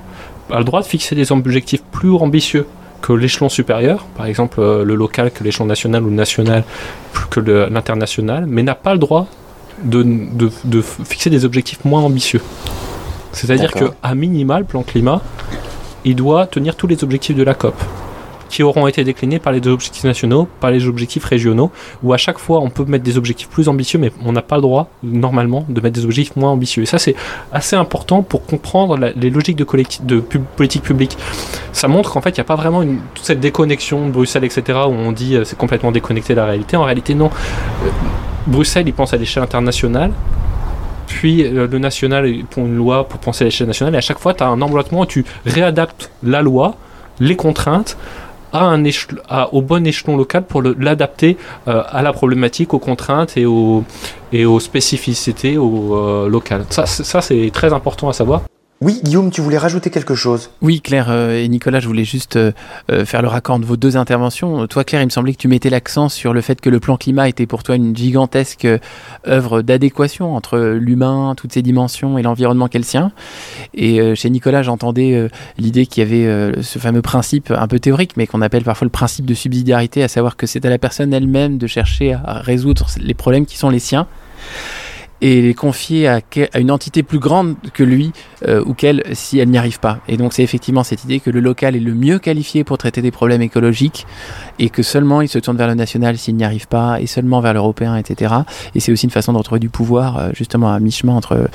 a 0.51 0.59
le 0.59 0.65
droit 0.65 0.81
de 0.81 0.85
fixer 0.85 1.15
des 1.15 1.31
objectifs 1.31 1.83
plus 1.91 2.13
ambitieux 2.15 2.67
que 3.01 3.13
l'échelon 3.13 3.49
supérieur, 3.49 4.05
par 4.15 4.27
exemple 4.27 4.61
le 4.61 4.95
local 4.95 5.31
que 5.31 5.43
l'échelon 5.43 5.65
national 5.65 6.03
ou 6.03 6.09
national 6.09 6.63
plus 7.11 7.25
que 7.25 7.39
l'international, 7.39 8.45
mais 8.47 8.63
n'a 8.63 8.75
pas 8.75 8.93
le 8.93 8.99
droit 8.99 9.27
de, 9.83 10.03
de, 10.03 10.49
de, 10.63 10.81
fixer 10.81 11.29
des 11.29 11.45
objectifs 11.45 11.83
moins 11.85 12.01
ambitieux. 12.01 12.41
C'est-à-dire 13.31 13.71
qu'à 13.71 14.15
minimal, 14.15 14.61
le 14.61 14.67
plan 14.67 14.83
climat, 14.83 15.21
il 16.05 16.15
doit 16.15 16.47
tenir 16.47 16.75
tous 16.75 16.87
les 16.87 17.03
objectifs 17.03 17.35
de 17.35 17.43
la 17.43 17.53
COP 17.53 17.75
qui 18.53 18.61
auront 18.61 18.85
été 18.85 19.03
déclinés 19.03 19.39
par 19.39 19.51
les 19.51 19.67
objectifs 19.67 20.03
nationaux, 20.03 20.47
par 20.59 20.69
les 20.69 20.85
objectifs 20.87 21.25
régionaux, 21.25 21.71
où 22.03 22.13
à 22.13 22.17
chaque 22.17 22.37
fois 22.37 22.59
on 22.59 22.69
peut 22.69 22.85
mettre 22.85 23.03
des 23.03 23.17
objectifs 23.17 23.49
plus 23.49 23.67
ambitieux, 23.67 23.97
mais 23.97 24.11
on 24.23 24.31
n'a 24.31 24.43
pas 24.43 24.57
le 24.57 24.61
droit, 24.61 24.89
normalement, 25.01 25.65
de 25.69 25.81
mettre 25.81 25.95
des 25.95 26.05
objectifs 26.05 26.35
moins 26.35 26.51
ambitieux. 26.51 26.83
Et 26.83 26.85
ça, 26.85 26.99
c'est 26.99 27.15
assez 27.51 27.75
important 27.75 28.21
pour 28.21 28.45
comprendre 28.45 28.95
les 29.15 29.29
logiques 29.31 29.55
de, 29.55 29.63
politique 30.55 30.83
publique. 30.83 31.17
Ça 31.71 31.87
montre 31.87 32.11
qu'en 32.11 32.21
fait, 32.21 32.29
il 32.29 32.35
n'y 32.35 32.41
a 32.41 32.43
pas 32.43 32.55
vraiment 32.55 32.83
une, 32.83 32.99
toute 33.15 33.25
cette 33.25 33.39
déconnexion 33.39 34.05
de 34.05 34.11
Bruxelles, 34.11 34.43
etc., 34.43 34.81
où 34.87 34.91
on 34.91 35.11
dit 35.11 35.35
euh, 35.35 35.43
c'est 35.45 35.57
complètement 35.57 35.91
déconnecté 35.91 36.35
de 36.35 36.39
la 36.39 36.45
réalité. 36.45 36.77
En 36.77 36.83
réalité, 36.83 37.15
non. 37.15 37.31
Euh, 37.83 37.89
Bruxelles, 38.45 38.87
il 38.87 38.93
pense 38.93 39.13
à 39.13 39.17
l'échelle 39.17 39.41
internationale, 39.41 40.11
puis 41.13 41.43
le 41.43 41.79
national 41.79 42.23
pour 42.49 42.65
une 42.65 42.75
loi 42.75 43.07
pour 43.07 43.19
penser 43.19 43.43
à 43.43 43.45
l'échelle 43.45 43.67
nationale, 43.67 43.93
et 43.95 43.97
à 43.97 44.01
chaque 44.01 44.19
fois, 44.19 44.33
tu 44.33 44.43
as 44.43 44.47
un 44.47 44.61
emboîtement 44.61 45.01
où 45.01 45.05
tu 45.05 45.23
réadaptes 45.45 46.11
la 46.23 46.41
loi, 46.41 46.75
les 47.19 47.35
contraintes, 47.35 47.97
à 48.51 48.65
un 48.65 48.83
au 49.51 49.61
bon 49.61 49.85
échelon 49.87 50.15
local 50.15 50.43
pour 50.43 50.61
l'adapter 50.61 51.37
euh, 51.67 51.81
à 51.89 52.01
la 52.01 52.13
problématique, 52.13 52.73
aux 52.73 52.79
contraintes 52.79 53.35
et 53.35 53.45
aux, 53.45 53.83
et 54.31 54.45
aux 54.45 54.59
spécificités 54.59 55.55
euh, 55.57 56.29
locales. 56.29 56.65
Ça 56.69 56.85
c'est 57.21 57.49
très 57.51 57.73
important 57.73 58.09
à 58.09 58.13
savoir. 58.13 58.43
Oui, 58.83 58.99
Guillaume, 59.01 59.31
tu 59.31 59.39
voulais 59.39 59.57
rajouter 59.57 59.89
quelque 59.89 60.13
chose 60.13 60.49
Oui, 60.61 60.81
Claire 60.81 61.07
euh, 61.09 61.41
et 61.41 61.47
Nicolas, 61.47 61.79
je 61.79 61.87
voulais 61.87 62.03
juste 62.03 62.35
euh, 62.35 62.51
euh, 62.91 63.05
faire 63.05 63.21
le 63.21 63.29
raccord 63.29 63.57
de 63.57 63.63
vos 63.63 63.77
deux 63.77 63.95
interventions. 63.95 64.67
Toi, 64.67 64.83
Claire, 64.83 65.01
il 65.01 65.05
me 65.05 65.09
semblait 65.09 65.31
que 65.31 65.37
tu 65.37 65.47
mettais 65.47 65.69
l'accent 65.69 66.09
sur 66.09 66.33
le 66.33 66.41
fait 66.41 66.59
que 66.59 66.69
le 66.69 66.81
plan 66.81 66.97
climat 66.97 67.29
était 67.29 67.45
pour 67.45 67.63
toi 67.63 67.77
une 67.77 67.95
gigantesque 67.95 68.67
œuvre 69.25 69.61
d'adéquation 69.61 70.35
entre 70.35 70.59
l'humain, 70.59 71.33
toutes 71.37 71.53
ses 71.53 71.61
dimensions 71.61 72.17
et 72.17 72.23
l'environnement 72.23 72.67
qu'est 72.67 72.77
le 72.77 72.83
sien. 72.83 73.13
Et 73.73 74.15
chez 74.15 74.29
Nicolas, 74.29 74.63
j'entendais 74.63 75.29
l'idée 75.57 75.85
qu'il 75.85 76.03
y 76.03 76.05
avait 76.05 76.61
ce 76.61 76.77
fameux 76.77 77.01
principe 77.01 77.51
un 77.51 77.67
peu 77.67 77.79
théorique, 77.79 78.17
mais 78.17 78.27
qu'on 78.27 78.41
appelle 78.41 78.63
parfois 78.63 78.85
le 78.85 78.91
principe 78.91 79.25
de 79.25 79.33
subsidiarité, 79.33 80.03
à 80.03 80.09
savoir 80.09 80.35
que 80.35 80.45
c'est 80.45 80.65
à 80.65 80.69
la 80.69 80.77
personne 80.77 81.13
elle-même 81.13 81.57
de 81.57 81.67
chercher 81.67 82.13
à 82.13 82.39
résoudre 82.39 82.87
les 82.99 83.13
problèmes 83.13 83.45
qui 83.45 83.57
sont 83.57 83.69
les 83.69 83.79
siens 83.79 84.07
et 85.23 85.41
les 85.41 85.53
confier 85.53 86.09
à, 86.09 86.19
une 86.59 86.69
entité 86.69 87.01
plus 87.01 87.17
grande 87.17 87.55
que 87.73 87.81
lui 87.81 88.11
euh, 88.45 88.61
ou 88.65 88.73
qu'elle 88.73 89.03
si 89.13 89.39
elle 89.39 89.49
n'y 89.49 89.57
arrive 89.57 89.79
pas. 89.79 89.99
Et 90.09 90.17
donc 90.17 90.33
c'est 90.33 90.43
effectivement 90.43 90.83
cette 90.83 91.05
idée 91.05 91.21
que 91.21 91.29
le 91.29 91.39
local 91.39 91.77
est 91.77 91.79
le 91.79 91.93
mieux 91.93 92.19
qualifié 92.19 92.65
pour 92.65 92.77
traiter 92.77 93.01
des 93.01 93.09
problèmes 93.09 93.41
écologiques 93.41 94.05
et 94.59 94.69
que 94.69 94.83
seulement 94.83 95.21
il 95.21 95.29
se 95.29 95.39
tourne 95.39 95.55
vers 95.55 95.69
le 95.69 95.75
national 95.75 96.17
s'il 96.17 96.35
n'y 96.35 96.43
arrive 96.43 96.67
pas 96.67 96.99
et 96.99 97.07
seulement 97.07 97.39
vers 97.39 97.53
l'européen, 97.53 97.95
etc. 97.95 98.35
Et 98.75 98.81
c'est 98.81 98.91
aussi 98.91 99.05
une 99.05 99.11
façon 99.11 99.31
de 99.31 99.37
retrouver 99.37 99.61
du 99.61 99.69
pouvoir 99.69 100.17
euh, 100.17 100.29
justement 100.33 100.73
à 100.73 100.79
mi-chemin 100.81 101.13
entre 101.13 101.47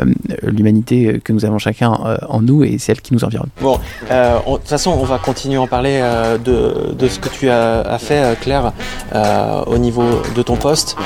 euh, 0.00 0.04
l'humanité 0.42 1.20
que 1.22 1.32
nous 1.32 1.44
avons 1.44 1.58
chacun 1.58 1.92
en 2.28 2.42
nous 2.42 2.64
et 2.64 2.78
celle 2.78 3.00
qui 3.00 3.14
nous 3.14 3.22
environne. 3.22 3.48
Bon, 3.60 3.78
de 4.10 4.56
toute 4.56 4.68
façon 4.68 4.90
on 4.90 5.04
va 5.04 5.18
continuer 5.18 5.56
à 5.56 5.60
en 5.60 5.68
parler 5.68 6.02
de, 6.44 7.08
ce 7.08 7.18
que 7.20 7.28
tu 7.28 7.48
as 7.48 7.98
fait 7.98 8.36
Claire 8.40 8.72
au 9.66 9.78
niveau 9.78 10.22
de 10.34 10.42
ton 10.42 10.56
poste 10.56 10.96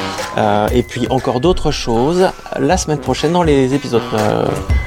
et 0.72 0.82
puis 0.82 1.06
encore 1.10 1.40
d'autres 1.40 1.70
choses 1.70 1.97
la 2.58 2.76
semaine 2.76 2.98
prochaine 2.98 3.32
dans 3.32 3.42
les 3.42 3.74
épisodes 3.74 4.02
euh, 4.14 4.44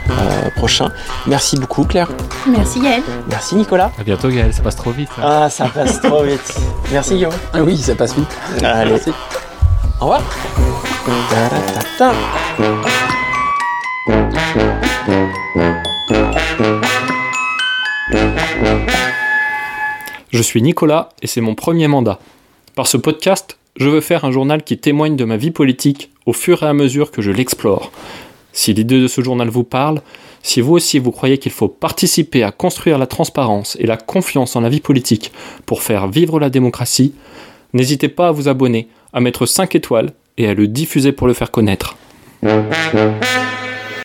euh, 0.09 0.49
prochains. 0.55 0.89
Merci 1.27 1.57
beaucoup 1.57 1.83
Claire. 1.83 2.09
Merci 2.47 2.79
Gaël. 2.79 3.03
Merci 3.29 3.55
Nicolas. 3.55 3.91
À 3.99 4.03
bientôt 4.03 4.29
Gaël, 4.29 4.53
ça 4.53 4.61
passe 4.61 4.75
trop 4.75 4.91
vite. 4.91 5.09
Hein. 5.17 5.21
Ah 5.23 5.49
ça 5.49 5.65
passe 5.67 6.01
trop 6.01 6.23
vite. 6.23 6.53
Merci 6.91 7.15
Guillaume. 7.15 7.33
Ah 7.53 7.61
oui, 7.61 7.77
ça 7.77 7.95
passe 7.95 8.15
vite. 8.15 8.37
Allez. 8.63 8.91
Merci. 8.91 9.11
Au 9.99 10.05
revoir. 10.05 10.21
Je 20.31 20.41
suis 20.41 20.61
Nicolas 20.61 21.09
et 21.21 21.27
c'est 21.27 21.41
mon 21.41 21.55
premier 21.55 21.87
mandat. 21.87 22.19
Par 22.75 22.87
ce 22.87 22.97
podcast, 22.97 23.57
je 23.75 23.89
veux 23.89 24.01
faire 24.01 24.25
un 24.25 24.31
journal 24.31 24.63
qui 24.63 24.77
témoigne 24.77 25.15
de 25.15 25.25
ma 25.25 25.37
vie 25.37 25.51
politique 25.51 26.11
au 26.31 26.33
fur 26.33 26.63
et 26.63 26.65
à 26.65 26.73
mesure 26.73 27.11
que 27.11 27.21
je 27.21 27.29
l'explore. 27.29 27.91
Si 28.53 28.73
l'idée 28.73 29.01
de 29.01 29.07
ce 29.07 29.19
journal 29.19 29.49
vous 29.49 29.65
parle, 29.65 30.01
si 30.41 30.61
vous 30.61 30.75
aussi 30.75 30.97
vous 30.97 31.11
croyez 31.11 31.37
qu'il 31.37 31.51
faut 31.51 31.67
participer 31.67 32.41
à 32.41 32.53
construire 32.53 32.97
la 32.97 33.05
transparence 33.05 33.75
et 33.81 33.85
la 33.85 33.97
confiance 33.97 34.55
en 34.55 34.61
la 34.61 34.69
vie 34.69 34.79
politique 34.79 35.33
pour 35.65 35.83
faire 35.83 36.07
vivre 36.07 36.39
la 36.39 36.49
démocratie, 36.49 37.13
n'hésitez 37.73 38.07
pas 38.07 38.29
à 38.29 38.31
vous 38.31 38.47
abonner, 38.47 38.87
à 39.11 39.19
mettre 39.19 39.45
5 39.45 39.75
étoiles 39.75 40.13
et 40.37 40.47
à 40.47 40.53
le 40.53 40.67
diffuser 40.67 41.11
pour 41.11 41.27
le 41.27 41.33
faire 41.33 41.51
connaître. 41.51 41.97